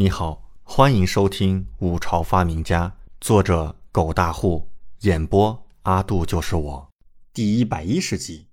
[0.00, 2.88] 你好，欢迎收听《五朝发明家》，
[3.20, 6.90] 作者狗大户，演播阿杜就是我，
[7.34, 8.48] 第一百一十集，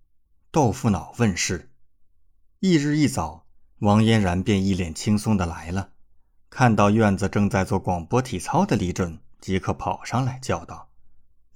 [0.52, 1.72] 豆腐脑问世。
[2.60, 3.46] 翌日一早，
[3.80, 5.92] 王嫣然便一脸轻松的来了，
[6.50, 10.90] 看到院子正在做广播体操的李准，即刻跑上来叫道：“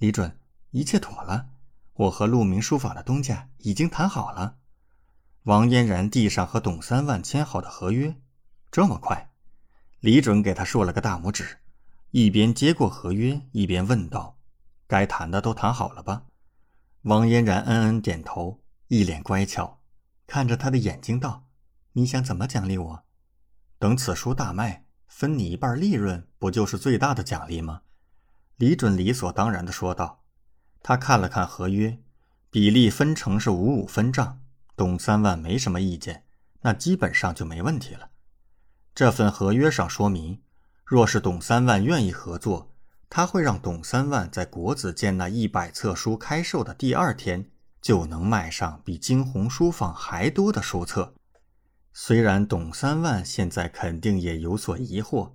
[0.00, 0.38] 李准，
[0.70, 1.48] 一切妥了，
[1.92, 4.56] 我和陆明书坊的东家已经谈好了。”
[5.44, 8.16] 王嫣然递上和董三万签好的合约，
[8.70, 9.28] 这么快？
[10.02, 11.58] 李准给他竖了个大拇指，
[12.10, 14.36] 一边接过合约，一边问道
[14.88, 16.24] ：“该谈的都谈好了吧？”
[17.02, 19.80] 王嫣然嗯嗯点头，一脸乖巧，
[20.26, 21.46] 看着他的眼睛道
[21.94, 23.04] ：“你想怎么奖励我？
[23.78, 27.82] 等此书大卖，分你一半利润，不就是最大的奖励吗？”
[28.58, 30.24] 李准理所当然的说道。
[30.82, 32.00] 他看了看合约，
[32.50, 34.40] 比例分成是五五分账，
[34.74, 36.24] 董三万没什么意见，
[36.62, 38.08] 那基本上就没问题了。
[38.94, 40.40] 这份合约上说明，
[40.84, 42.74] 若是董三万愿意合作，
[43.08, 51.14] 他会让董三万在国子监那一百册书开售的第二天就能卖上比惊鸿书坊还多的书册。
[51.94, 55.32] 虽然董三万现在肯定也有所疑惑，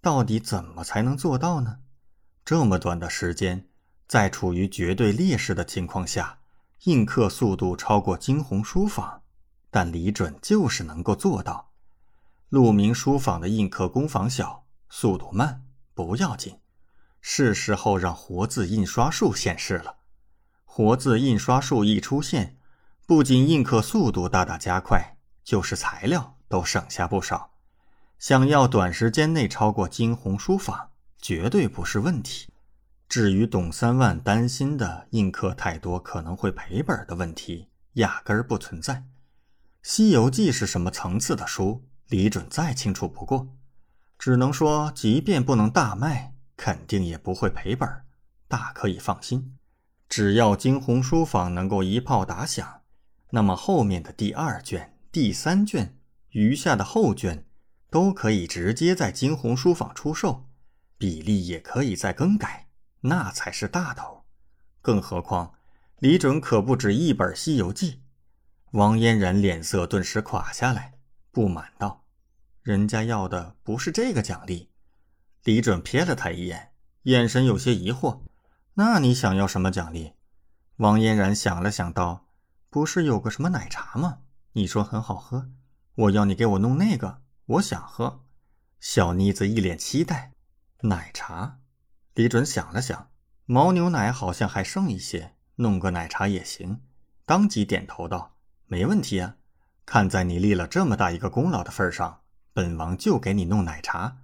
[0.00, 1.78] 到底怎么才能做到呢？
[2.44, 3.68] 这么短的时间，
[4.08, 6.38] 在处于绝对劣势的情况下，
[6.84, 9.22] 印刻速度超过惊鸿书坊，
[9.70, 11.67] 但李准就是能够做到。
[12.50, 16.56] 鹿鸣书坊的印刻工坊小，速度慢不要紧，
[17.20, 19.96] 是时候让活字印刷术现世了。
[20.64, 22.56] 活字印刷术一出现，
[23.04, 27.50] 不仅印刻速度大大加快，就是材料都省下不少。
[28.18, 30.88] 想要短时间内超过惊鸿书坊，
[31.20, 32.50] 绝对不是问题。
[33.10, 38.94] 至于董三万担心的印刻太多可能会赔本的问题，压根儿不存在。
[39.82, 41.84] 《西游记》是什么层次的书？
[42.08, 43.48] 李准再清楚不过，
[44.18, 47.88] 只能说，即便不能大卖，肯定也不会赔本，
[48.48, 49.56] 大可以放心。
[50.08, 52.80] 只要惊鸿书坊能够一炮打响，
[53.30, 55.98] 那么后面的第二卷、第三卷，
[56.30, 57.44] 余下的后卷，
[57.90, 60.48] 都可以直接在惊鸿书坊出售，
[60.96, 62.68] 比例也可以再更改，
[63.02, 64.24] 那才是大头。
[64.80, 65.52] 更何况，
[65.98, 67.92] 李准可不止一本《西游记》。
[68.70, 70.97] 王嫣然脸色顿时垮下来。
[71.38, 72.02] 不满道
[72.64, 74.70] ：“人家要的不是这个奖励。”
[75.44, 76.72] 李准瞥了他一眼，
[77.04, 78.22] 眼神有些疑惑。
[78.74, 80.14] “那你想要什么奖励？”
[80.78, 82.26] 王嫣然想了想道
[82.70, 84.18] ：“不是有个什么奶茶吗？
[84.54, 85.48] 你说很好喝，
[85.94, 88.24] 我要你给我弄那个，我想喝。”
[88.80, 90.32] 小妮子一脸期待。
[90.80, 91.60] 奶茶？
[92.14, 93.12] 李准想了想，
[93.46, 96.80] 牦牛奶好像还剩一些，弄个奶茶也行。
[97.24, 98.34] 当即点头道
[98.66, 99.36] ：“没问题啊。”
[99.90, 102.20] 看在你立了这么大一个功劳的份上，
[102.52, 104.18] 本王就给你弄奶茶。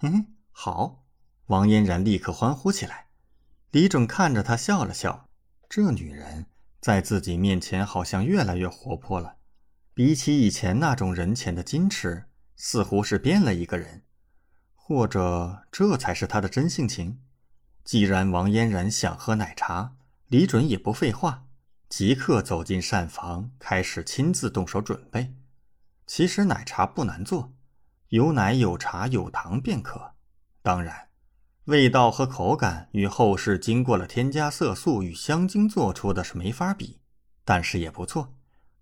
[0.00, 1.04] 嗯，好。
[1.48, 3.08] 王嫣然立刻欢呼起来。
[3.70, 5.28] 李准看着她笑了笑，
[5.68, 6.46] 这女人
[6.80, 9.36] 在自己面前好像越来越活泼了，
[9.92, 12.24] 比起以前那种人前的矜持，
[12.56, 14.04] 似乎是变了一个人，
[14.74, 17.20] 或者这才是她的真性情。
[17.84, 19.96] 既然王嫣然想喝奶茶，
[20.28, 21.44] 李准也不废话。
[21.90, 25.34] 即刻走进膳房，开始亲自动手准备。
[26.06, 27.52] 其实奶茶不难做，
[28.10, 30.12] 有奶、有茶、有糖便可。
[30.62, 31.08] 当然，
[31.64, 37.00] 味道和口感与后世经过了添加色素与香精做出的是没法比，
[37.44, 38.34] 但是也不错。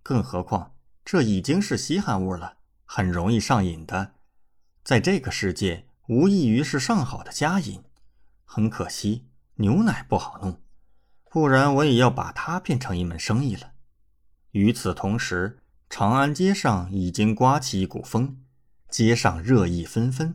[0.03, 4.13] 更何况这已经是稀罕物了，很容易上瘾的，
[4.85, 7.83] 在这个世界无异于是上好的佳饮。
[8.45, 10.61] 很可惜，牛奶不好弄。
[11.31, 13.73] 不然我也要把它变成一门生意了。
[14.53, 15.59] 与此同时，
[15.91, 18.39] 长安街上已经刮起一股风，
[18.89, 20.35] 街上热议纷纷。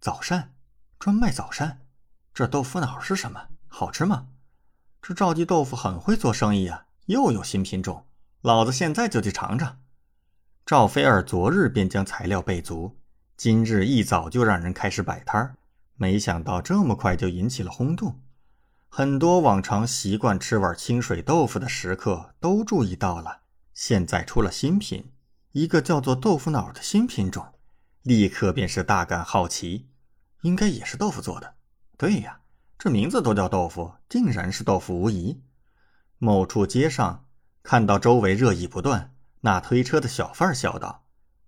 [0.00, 0.52] 早膳，
[0.98, 1.80] 专卖早膳。
[2.32, 3.46] 这豆腐脑是什么？
[3.68, 4.26] 好吃吗？
[5.00, 8.06] 这赵记豆腐很会做生意啊，又有新品种，
[8.40, 9.78] 老子现在就去尝尝。
[10.66, 12.96] 赵菲儿昨日便将材料备足，
[13.36, 15.56] 今日一早就让人开始摆摊儿，
[15.96, 18.20] 没想到这么快就引起了轰动。
[18.96, 23.40] 很多往常习惯吃碗清水豆腐的食客都注意到了，
[23.72, 25.10] 现在出了新品，
[25.50, 27.44] 一个叫做豆腐脑的新品种，
[28.02, 29.88] 立刻便是大感好奇，
[30.42, 31.54] 应该也是豆腐做的。
[31.98, 32.38] 对呀，
[32.78, 35.42] 这名字都叫豆腐，定然是豆腐无疑。
[36.18, 37.26] 某处街上
[37.64, 41.04] 看到周围热议不断，那推车的小贩笑道：“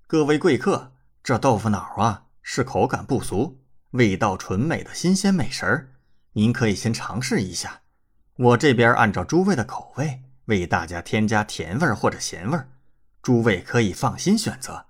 [0.09, 0.91] 各位贵客，
[1.23, 3.61] 这豆腐脑啊，是口感不俗、
[3.93, 5.93] 味道纯美的新鲜美食儿。”
[6.37, 7.81] 您可以先尝试一下，
[8.37, 12.59] 我这边按照诸位的口味为大家添加甜味或者咸味，
[13.23, 14.85] 诸位可以放心选择。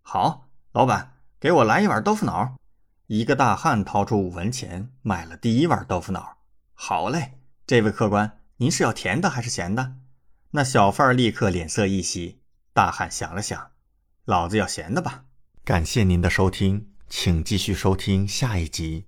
[0.00, 2.56] 好，老板，给我来一碗豆腐脑。
[3.08, 6.38] 一个大汉掏出五文钱买了第一碗豆腐脑。
[6.72, 7.34] 好嘞，
[7.66, 9.96] 这位客官，您是要甜的还是咸的？
[10.52, 12.40] 那小贩立刻脸色一喜。
[12.72, 13.72] 大汉想了想，
[14.24, 15.24] 老子要咸的吧。
[15.62, 19.04] 感谢您的收听，请继续收听下一集。